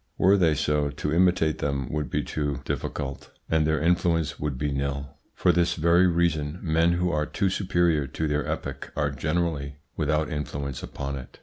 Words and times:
Were 0.17 0.35
they 0.35 0.55
so, 0.55 0.89
to 0.89 1.13
imitate 1.13 1.59
them 1.59 1.87
would 1.93 2.09
be 2.09 2.23
too 2.23 2.61
difficult 2.65 3.29
and 3.47 3.67
their 3.67 3.79
influence 3.79 4.39
would 4.39 4.57
be 4.57 4.71
nil. 4.71 5.15
For 5.35 5.51
this 5.51 5.75
very 5.75 6.07
reason 6.07 6.57
men 6.63 6.93
who 6.93 7.11
are 7.11 7.27
too 7.27 7.51
superior 7.51 8.07
to 8.07 8.27
their 8.27 8.47
epoch 8.47 8.91
are 8.95 9.11
generally 9.11 9.75
without 9.97 10.31
influence 10.31 10.81
upon 10.81 11.17
it. 11.17 11.37